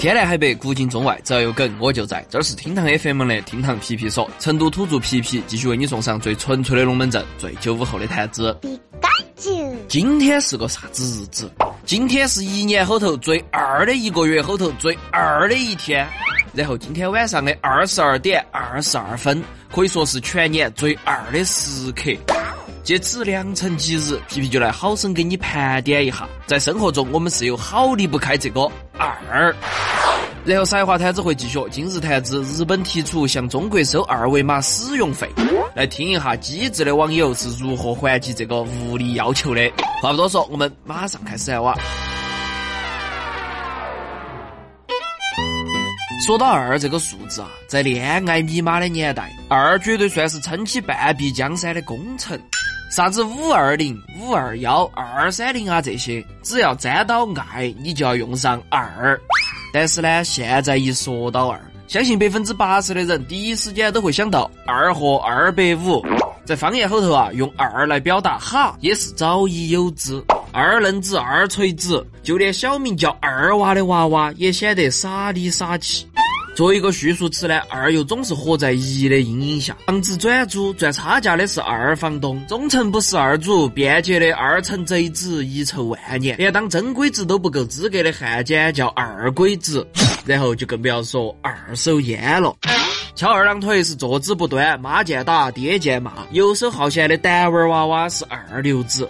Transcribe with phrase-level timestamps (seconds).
[0.00, 2.24] 天南海北，古今中外，只要有梗我就在。
[2.30, 8.58] 这是厅堂 FM 的厅堂皮皮说，成都土著皮皮继续为你送上最纯粹的龙门阵，最九五后的谈资。
[9.88, 11.52] 今天是个啥子日子？
[11.84, 16.08] 今天是一年后头最二的一个月后头最二的一天。
[16.54, 22.10] 然后今天晚上的二十二点二十二分，可以说是全年最二的时刻。
[22.82, 28.66] 借此良辰吉日，皮皮就来好生给你盘点一下，在生活中我们是有好离不开这个
[29.00, 29.54] 二。
[30.44, 35.28] 然后撒一话摊子会继续，今日谈资，日本提出向中国收二维码使用费，
[35.74, 39.70] 来听一下机智的网友是如何还击这个无理要求的。
[40.00, 41.76] 话不多说，我们马上开始来哇。
[46.26, 52.40] 说到二这个数字啊，在恋爱密码的年代，二绝对算是撑起半壁江山的功臣。
[52.90, 59.18] 啥子五二零、五二幺、二三零啊这些，只要沾到爱，你就要用上二。
[59.72, 66.04] 但是呢，现在一说到二，相信百分之八十的人第一时间都会想到二和二百五。
[66.44, 70.20] 在方言后头啊，用二来表达哈，也是早已有之。
[70.50, 76.09] 二愣子、二锤子，就连小名叫二娃的娃娃也显得傻里傻气。
[76.60, 79.74] 作为一个叙述词呢，二又总是活在一的阴影下。
[79.86, 89.88] 房子转租赚差价的是二房东，忠诚不是二主，便捷的二层贼子遗臭万年，连当真鬼子都不够资格的汉奸叫二鬼子，
[90.26, 92.54] 然后就更不要说二手烟了。
[93.14, 99.08] 翘二郎腿是坐姿不端，妈见打，爹见骂，游手好闲的胆玩娃娃是二流子。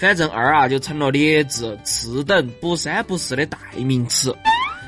[0.00, 4.34] 反正二啊，就成了劣质、次等、不三不四的代名词。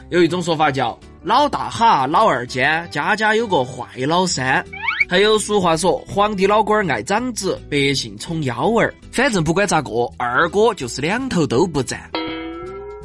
[0.09, 0.99] 有一种说法叫。
[1.25, 4.65] 老大哈，老二尖，家家有个坏老三。
[5.09, 8.93] 还有俗话说，皇帝老官爱长子，百姓宠幺儿。
[9.13, 12.11] 反正不管咋个，二哥就是两头都不占。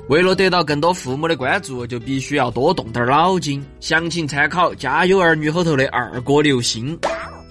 [0.10, 3.64] 为了得到更多父母的关注，就必须要多动点脑筋。
[3.80, 6.98] 详情参考《家有儿女》后头的二哥刘星。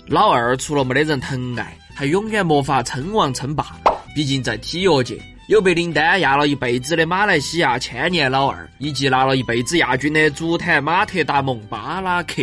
[0.08, 3.66] 老二除了没得人疼爱，还永远没法称王称霸。
[4.16, 5.16] 毕竟在体育界。
[5.48, 12.42] 有被林丹压了一辈子的马来西亚千年老二，以及拿了一辈子亚军的足坛马特达蒙巴拉克。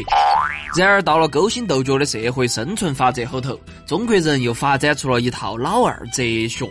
[0.78, 6.66] 然而，到了勾心斗角的社会生存法则后头，中国人又发展出了一套老二哲学：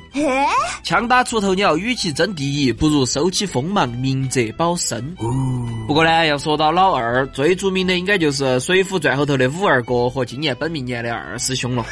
[0.83, 5.15] 枪打出头鸟，与其争第一，不如收起锋芒，明哲保身。
[5.87, 11.85] 不过呢，要说到老二，最著名的应该就是《水浒传》后头的五二哥和今年本命年的二师兄了。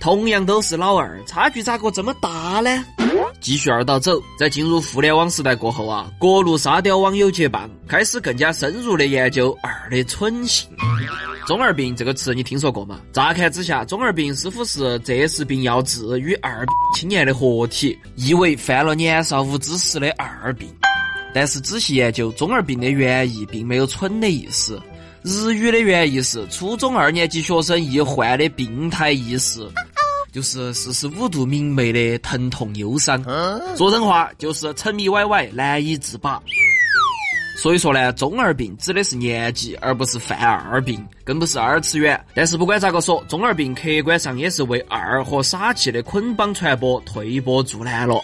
[0.00, 2.28] 同样都是老二，差距咋个这么大
[2.60, 2.84] 呢？
[3.40, 10.68] 继续二道走，在进入互联网时代过后啊，各路沙雕网友结伴，开始更加深入的研究二的蠢性。
[11.46, 13.00] 中二病这个词你听说过吗？
[13.12, 16.64] 乍看之下，中二病似乎是这是病要治与二
[16.94, 20.68] 青年的合体，意为犯了年少无知时的二病。
[21.34, 24.80] 但是仔细研究，中二病的原意并没有蠢的意思。
[25.22, 29.60] 日语的原意是初中二年级学生易患的病态意识。
[30.32, 33.22] 就是四十五度明媚的疼痛忧伤，
[33.76, 36.40] 说真话就是沉迷歪歪难以自拔。
[37.56, 42.18] 所以说呢，中二病指的是年纪，而不是犯二病，更不是二次元。
[42.32, 48.18] 但是不管咋个说，中二病客观上也是为二和傻气的捆绑传播推波助澜了。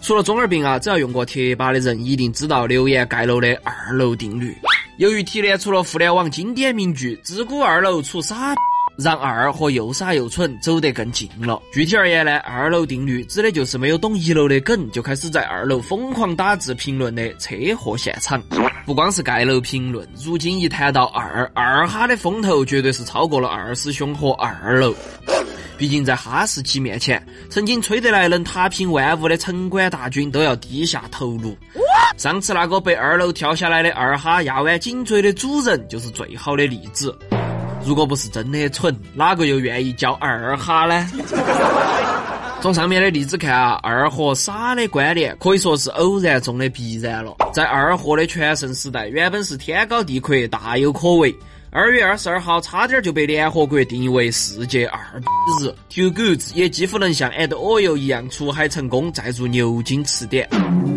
[0.00, 4.56] 除了中二病啊，只要用过贴吧的人一定知道留言盖楼的二楼定律。
[4.96, 8.54] 由于提炼出了互联网经典名句“自古二楼出傻”。
[8.96, 11.60] 让二和又傻又蠢走得更近了。
[11.72, 18.42] 具体而言呢，二楼定律指的就是没有懂一楼的梗，就开始在二楼疯狂打字评论的车祸现场。
[18.86, 24.94] 不光是盖楼评论，如今一谈到二二哈的风头，绝对是超过了二师兄和二楼。
[25.76, 31.56] 毕竟在哈士奇面前，曾经吹得来能踏平万物的城管大军都要低下头颅。
[32.16, 37.12] 上次那个被二楼跳下来的二哈压弯颈椎的主人，就是最好的例子。
[37.86, 41.10] 如果不是真的蠢，哪个又愿意叫二哈呢？
[42.62, 47.36] 从上面的例子看啊，二和傻的关联可以说是偶然中的必然了。
[47.52, 51.34] 在二货的全盛时代，原本是天高地阔，大有可为。
[51.70, 54.98] 二月二十二号，差点就被联合国定义为世界二
[55.60, 55.66] 日。
[55.90, 60.48] Too Good 也几乎能像 And Oil 一样出海成功，再入牛津词典。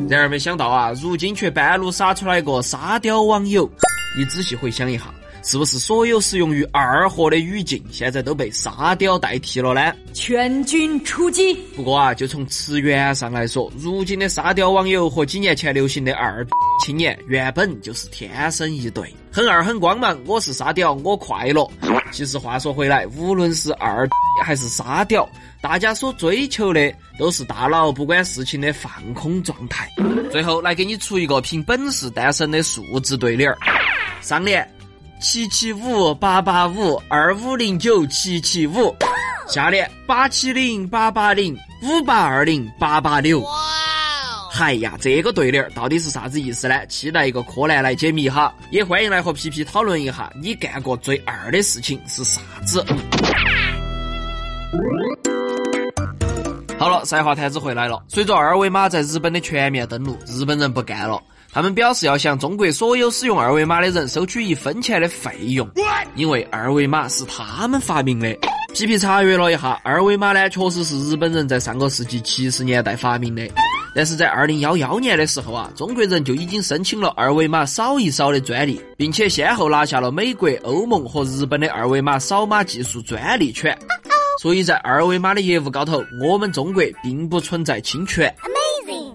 [0.07, 3.69] 然而没想到啊，如今却半路杀出来一个沙雕网友。
[4.17, 5.05] 你仔细回想一下。
[5.43, 9.93] 是不是所有适用于二货的语境现在都被沙雕代替了呢？
[10.13, 11.53] 全军出击！
[11.75, 16.45] 不过啊，就从词源上来说，如今的沙雕网友和几年前流行的二
[16.83, 20.19] 青年原本就是天生一对，很二很光芒。
[20.25, 21.69] 我是沙雕，我快乐。
[22.11, 24.07] 其实话说回来，无论是二
[24.43, 25.27] 还是沙雕，
[25.61, 29.89] 大家所追求的都是大脑不管事情的放空状态。
[30.31, 33.57] 最后来给你出一个凭本事单身的数字对联儿：
[34.21, 34.67] 上联
[35.19, 38.95] 七七五八八五二五零九七七五，
[39.47, 43.43] 下联八七零八八零五八二零八八六。
[44.51, 46.85] 嗨呀，这个对联儿到底是啥子意思呢？
[46.85, 52.85] 期待一个柯南来解密哈，也欢迎来和皮皮讨论一下，你干过最二的事情是啥子？
[56.77, 58.03] 好了，赛话摊子回来了。
[58.07, 61.19] 随着二维码在日本的全面登陆，日本人不干了，
[61.51, 65.67] 他们表示要向中国所有使用二维码的人收取一分钱的费用，
[66.15, 68.35] 因为二维码是他们发明的。
[68.73, 73.47] 皮皮查阅了一下，二维码呢，确实是日本人在上个世纪七十年代发明的。
[73.95, 83.75] 但是在二零幺幺年的时候啊，中国人就已经申请了二维码扫一扫的专利，并且先后拿下了美国、欧盟和日本的二维码扫码技术专利权。
[84.39, 88.31] 所以在二维码的业务高头，我们中国并不存在侵权。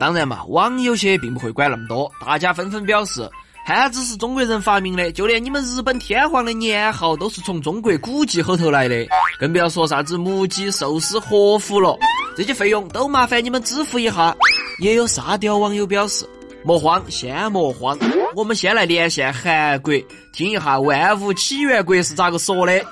[0.03, 3.31] 当然嘛，网友些并不会管那么多，大家纷纷表示，
[3.65, 9.07] 汉字是中国人发明的，就连你们日本天皇的年号都是从中国古籍后头来的，
[9.39, 11.97] 更不要说啥子木鸡、寿司、和服了，
[12.37, 14.35] 这些费用都麻烦你们支付一下。
[14.81, 16.29] 也有沙雕网友表示
[16.67, 17.97] ：“莫慌，先莫慌，
[18.35, 19.95] 我们先来连线韩国，
[20.33, 22.85] 听一下万物起源国是咋个说的。”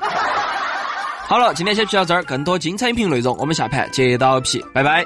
[1.27, 5.05] 好了，今天先皮到这儿，更多精彩音频内容，我们下盘接到皮，拜拜。